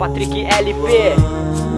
Patrick 0.00 0.32
LP. 0.48 1.69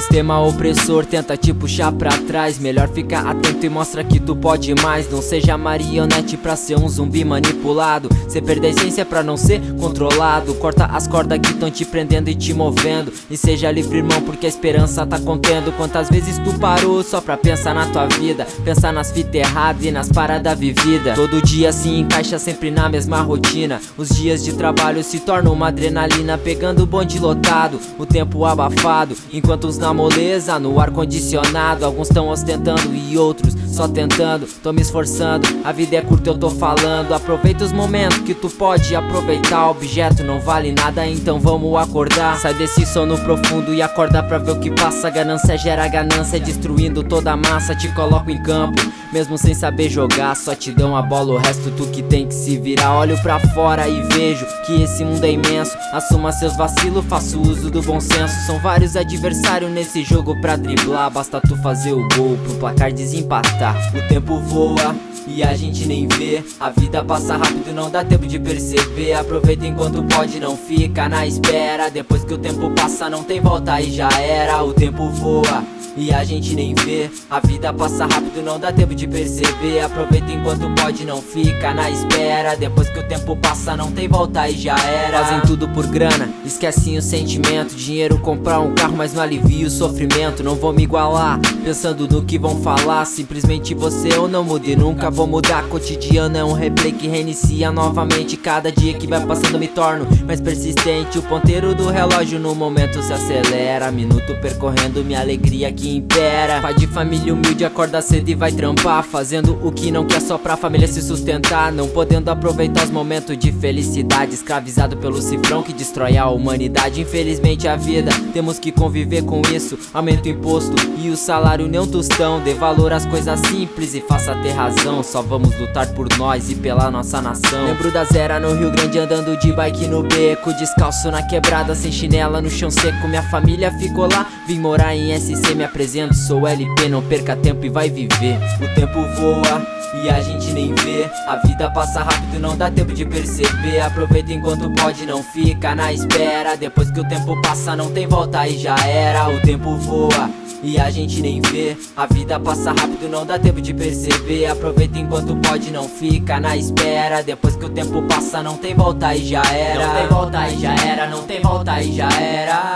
Sistema 0.00 0.38
opressor 0.42 1.06
tenta 1.06 1.38
te 1.38 1.54
puxar 1.54 1.90
pra 1.90 2.10
trás. 2.10 2.58
Melhor 2.58 2.86
ficar 2.88 3.26
atento 3.26 3.64
e 3.64 3.68
mostra 3.68 4.04
que 4.04 4.20
tu 4.20 4.36
pode 4.36 4.74
mais. 4.74 5.10
Não 5.10 5.22
seja 5.22 5.56
marionete 5.56 6.36
pra 6.36 6.54
ser 6.54 6.78
um 6.78 6.86
zumbi 6.86 7.24
manipulado. 7.24 8.10
Cê 8.28 8.42
perde 8.42 8.66
a 8.66 8.70
essência 8.70 9.06
pra 9.06 9.22
não 9.22 9.38
ser 9.38 9.58
controlado. 9.80 10.52
Corta 10.56 10.84
as 10.84 11.06
cordas 11.06 11.38
que 11.38 11.54
tão 11.54 11.70
te 11.70 11.86
prendendo 11.86 12.28
e 12.28 12.34
te 12.34 12.52
movendo. 12.52 13.10
E 13.30 13.38
seja 13.38 13.70
livre, 13.70 13.98
irmão, 13.98 14.20
porque 14.20 14.44
a 14.44 14.48
esperança 14.48 15.06
tá 15.06 15.18
contendo. 15.18 15.72
Quantas 15.72 16.10
vezes 16.10 16.36
tu 16.40 16.58
parou 16.58 17.02
só 17.02 17.22
pra 17.22 17.38
pensar 17.38 17.74
na 17.74 17.86
tua 17.86 18.06
vida? 18.06 18.46
Pensar 18.64 18.92
nas 18.92 19.10
fitas 19.10 19.34
erradas 19.34 19.82
e 19.82 19.90
nas 19.90 20.10
paradas 20.10 20.58
vividas. 20.58 21.14
Todo 21.14 21.40
dia 21.40 21.72
se 21.72 21.88
encaixa 21.88 22.38
sempre 22.38 22.70
na 22.70 22.86
mesma 22.86 23.22
rotina. 23.22 23.80
Os 23.96 24.10
dias 24.10 24.44
de 24.44 24.52
trabalho 24.52 25.02
se 25.02 25.20
tornam 25.20 25.54
uma 25.54 25.68
adrenalina. 25.68 26.36
Pegando 26.36 26.82
o 26.82 26.86
bonde 26.86 27.18
lotado, 27.18 27.80
o 27.98 28.04
tempo 28.04 28.44
abafado. 28.44 29.16
Enquanto 29.32 29.66
uns 29.66 29.85
na 29.86 29.94
moleza, 29.94 30.58
no 30.58 30.80
ar 30.80 30.90
condicionado. 30.90 31.84
Alguns 31.84 32.08
tão 32.08 32.28
ostentando 32.28 32.92
e 32.92 33.16
outros 33.16 33.54
só 33.76 33.86
tentando. 33.86 34.46
Tô 34.62 34.72
me 34.72 34.80
esforçando, 34.80 35.46
a 35.62 35.70
vida 35.70 35.96
é 35.96 36.00
curta, 36.00 36.30
eu 36.30 36.38
tô 36.38 36.48
falando. 36.48 37.12
Aproveita 37.12 37.64
os 37.64 37.72
momentos 37.72 38.18
que 38.18 38.32
tu 38.32 38.48
pode 38.48 38.96
aproveitar. 38.96 39.66
O 39.66 39.72
objeto 39.72 40.24
não 40.24 40.40
vale 40.40 40.72
nada, 40.72 41.06
então 41.06 41.38
vamos 41.38 41.76
acordar. 41.76 42.38
Sai 42.38 42.54
desse 42.54 42.86
sono 42.86 43.18
profundo 43.18 43.74
e 43.74 43.82
acorda 43.82 44.22
pra 44.22 44.38
ver 44.38 44.52
o 44.52 44.58
que 44.58 44.70
passa. 44.70 45.10
Ganância 45.10 45.58
gera 45.58 45.86
ganância, 45.88 46.40
destruindo 46.40 47.02
toda 47.02 47.32
a 47.32 47.36
massa. 47.36 47.74
Te 47.74 47.88
coloco 47.88 48.30
em 48.30 48.42
campo, 48.42 48.80
mesmo 49.12 49.36
sem 49.36 49.54
saber 49.54 49.90
jogar. 49.90 50.34
Só 50.34 50.54
te 50.54 50.72
dão 50.72 50.96
a 50.96 51.02
bola, 51.02 51.34
o 51.34 51.36
resto 51.36 51.70
tu 51.72 51.86
que 51.88 52.02
tem 52.02 52.26
que 52.26 52.34
se 52.34 52.56
virar. 52.56 52.96
Olho 52.98 53.20
pra 53.22 53.38
fora 53.38 53.86
e 53.86 54.00
vejo 54.14 54.46
que 54.64 54.82
esse 54.82 55.04
mundo 55.04 55.24
é 55.24 55.32
imenso. 55.32 55.76
Assuma 55.92 56.32
seus 56.32 56.56
vacilos, 56.56 57.04
faço 57.04 57.38
uso 57.40 57.70
do 57.70 57.82
bom 57.82 58.00
senso. 58.00 58.34
São 58.46 58.58
vários 58.58 58.96
adversários 58.96 59.70
nesse 59.70 60.02
jogo 60.02 60.40
pra 60.40 60.56
driblar. 60.56 61.10
Basta 61.10 61.40
tu 61.42 61.54
fazer 61.56 61.92
o 61.92 62.08
gol 62.16 62.38
pro 62.42 62.54
placar 62.54 62.90
desempatar. 62.90 63.65
O 63.94 64.08
tempo 64.08 64.38
voa. 64.40 64.94
E 65.28 65.42
a 65.42 65.56
gente 65.56 65.86
nem 65.86 66.06
vê, 66.06 66.44
a 66.60 66.70
vida 66.70 67.04
passa 67.04 67.36
rápido, 67.36 67.72
não 67.74 67.90
dá 67.90 68.04
tempo 68.04 68.26
de 68.26 68.38
perceber. 68.38 69.14
Aproveita 69.14 69.66
enquanto 69.66 70.04
pode, 70.04 70.38
não 70.38 70.56
fica 70.56 71.08
na 71.08 71.26
espera. 71.26 71.90
Depois 71.90 72.24
que 72.24 72.34
o 72.34 72.38
tempo 72.38 72.70
passa, 72.70 73.10
não 73.10 73.24
tem 73.24 73.40
volta 73.40 73.80
e 73.80 73.90
já 73.90 74.08
era. 74.20 74.62
O 74.62 74.72
tempo 74.72 75.08
voa 75.08 75.64
e 75.96 76.12
a 76.12 76.22
gente 76.22 76.54
nem 76.54 76.74
vê. 76.74 77.10
A 77.30 77.40
vida 77.40 77.72
passa 77.72 78.04
rápido, 78.04 78.42
não 78.42 78.60
dá 78.60 78.70
tempo 78.70 78.94
de 78.94 79.06
perceber. 79.06 79.80
Aproveita 79.80 80.30
enquanto 80.30 80.68
pode, 80.80 81.04
não 81.04 81.22
fica 81.22 81.72
na 81.72 81.90
espera. 81.90 82.54
Depois 82.54 82.88
que 82.88 82.98
o 82.98 83.02
tempo 83.02 83.34
passa, 83.36 83.76
não 83.76 83.90
tem 83.90 84.06
volta 84.06 84.48
e 84.48 84.56
já 84.56 84.78
era. 84.78 85.24
Fazem 85.24 85.40
tudo 85.40 85.68
por 85.68 85.86
grana, 85.86 86.28
esquecem 86.44 86.98
o 86.98 87.02
sentimento. 87.02 87.74
Dinheiro 87.74 88.18
comprar 88.18 88.60
um 88.60 88.74
carro, 88.74 88.96
mas 88.96 89.14
não 89.14 89.22
alivia 89.22 89.66
o 89.66 89.70
sofrimento. 89.70 90.42
Não 90.42 90.54
vou 90.54 90.72
me 90.72 90.82
igualar, 90.82 91.40
pensando 91.64 92.06
no 92.06 92.22
que 92.22 92.38
vão 92.38 92.60
falar. 92.60 93.04
Simplesmente 93.06 93.74
você 93.74 94.08
eu 94.12 94.28
não 94.28 94.44
mude, 94.44 94.76
nunca 94.76 95.10
vou 95.10 95.26
mudar. 95.26 95.64
Cotidiano 95.68 96.36
é 96.36 96.44
um 96.44 96.52
replay 96.52 96.92
que 96.92 97.08
reinicia 97.08 97.72
novamente. 97.72 98.36
Cada 98.36 98.70
dia 98.70 98.94
que 98.94 99.06
vai 99.06 99.24
passando 99.24 99.58
me 99.58 99.68
torno 99.68 100.06
mais 100.26 100.40
persistente. 100.40 101.18
O 101.18 101.22
ponteiro 101.22 101.74
do 101.74 101.88
relógio 101.88 102.38
no 102.38 102.54
momento 102.54 103.02
se 103.02 103.12
acelera. 103.12 103.90
Minuto 103.90 104.34
percorrendo 104.40 105.02
minha 105.02 105.20
alegria 105.20 105.72
que 105.72 105.85
impera. 105.86 106.60
Pai 106.60 106.74
de 106.74 106.86
família 106.86 107.32
humilde 107.32 107.64
acorda 107.64 108.00
cedo 108.00 108.28
e 108.28 108.34
vai 108.34 108.52
trampar. 108.52 109.02
Fazendo 109.02 109.58
o 109.66 109.70
que 109.70 109.90
não 109.90 110.06
quer 110.06 110.20
só 110.20 110.38
pra 110.38 110.56
família 110.56 110.88
se 110.88 111.02
sustentar. 111.02 111.72
Não 111.72 111.88
podendo 111.88 112.28
aproveitar 112.30 112.84
os 112.84 112.90
momentos 112.90 113.36
de 113.36 113.52
felicidade. 113.52 114.34
Escravizado 114.34 114.96
pelo 114.96 115.20
cifrão 115.20 115.62
que 115.62 115.72
destrói 115.72 116.16
a 116.16 116.28
humanidade. 116.28 117.00
Infelizmente 117.00 117.68
a 117.68 117.76
vida, 117.76 118.10
temos 118.32 118.58
que 118.58 118.72
conviver 118.72 119.22
com 119.22 119.42
isso. 119.54 119.78
Aumenta 119.92 120.28
o 120.28 120.32
imposto 120.32 120.74
e 120.98 121.10
o 121.10 121.16
salário 121.16 121.68
nem 121.68 121.80
um 121.80 121.86
tostão. 121.86 122.40
Dê 122.40 122.54
valor 122.54 122.92
às 122.92 123.06
coisas 123.06 123.38
simples 123.40 123.94
e 123.94 124.00
faça 124.00 124.34
ter 124.36 124.52
razão. 124.52 125.02
Só 125.02 125.22
vamos 125.22 125.58
lutar 125.58 125.86
por 125.94 126.08
nós 126.16 126.50
e 126.50 126.54
pela 126.54 126.90
nossa 126.90 127.20
nação. 127.20 127.66
Lembro 127.66 127.90
da 127.90 128.04
zera 128.04 128.40
no 128.40 128.54
Rio 128.54 128.70
Grande 128.70 128.98
andando 128.98 129.38
de 129.38 129.52
bike 129.52 129.86
no 129.86 130.02
beco. 130.02 130.52
Descalço 130.54 131.10
na 131.10 131.22
quebrada, 131.22 131.74
sem 131.74 131.92
chinela 131.92 132.40
no 132.40 132.50
chão 132.50 132.70
seco. 132.70 133.06
Minha 133.08 133.22
família 133.30 133.70
ficou 133.78 134.08
lá, 134.10 134.26
vim 134.46 134.58
morar 134.58 134.94
em 134.94 135.18
SC. 135.18 135.54
Me 135.54 135.64
apresento, 135.76 136.14
sou 136.14 136.48
LP, 136.48 136.88
não 136.88 137.02
perca 137.02 137.36
tempo 137.36 137.66
e 137.66 137.68
vai 137.68 137.90
viver. 137.90 138.38
O 138.62 138.74
tempo 138.74 138.98
voa 139.20 139.66
e 140.02 140.08
a 140.08 140.22
gente 140.22 140.50
nem 140.52 140.74
vê. 140.74 141.04
A 141.28 141.36
vida 141.36 141.70
passa 141.70 142.02
rápido, 142.02 142.40
não 142.40 142.56
dá 142.56 142.70
tempo 142.70 142.94
de 142.94 143.04
perceber. 143.04 143.80
Aproveita 143.80 144.32
enquanto 144.32 144.70
pode, 144.70 145.04
não 145.04 145.22
fica 145.22 145.74
na 145.74 145.92
espera. 145.92 146.56
Depois 146.56 146.90
que 146.90 147.00
o 147.00 147.06
tempo 147.06 147.38
passa, 147.42 147.76
não 147.76 147.90
tem 147.90 148.06
volta 148.06 148.48
e 148.48 148.56
já 148.56 148.74
era. 148.86 149.28
O 149.28 149.38
tempo 149.42 149.76
voa. 149.76 150.30
E 150.62 150.80
a 150.80 150.88
gente 150.88 151.20
nem 151.20 151.42
vê, 151.42 151.76
a 151.94 152.06
vida 152.06 152.40
passa 152.40 152.70
rápido, 152.70 153.10
não 153.10 153.26
dá 153.26 153.38
tempo 153.38 153.60
de 153.60 153.74
perceber. 153.74 154.46
Aproveita 154.46 154.98
enquanto 154.98 155.36
pode, 155.36 155.70
não 155.70 155.86
fica 155.86 156.40
na 156.40 156.56
espera. 156.56 157.22
Depois 157.22 157.54
que 157.54 157.66
o 157.66 157.68
tempo 157.68 158.02
passa, 158.04 158.42
não 158.42 158.56
tem 158.56 158.74
volta 158.74 159.14
e 159.14 159.26
já 159.26 159.42
era. 159.42 159.86
Não 159.86 159.94
tem 159.94 160.06
volta 160.08 160.48
e 160.48 160.58
já 160.58 160.74
era, 160.74 161.06
não 161.06 161.22
tem 161.24 161.42
volta 161.42 161.82
e 161.82 161.92
já 161.94 162.08
era. 162.08 162.75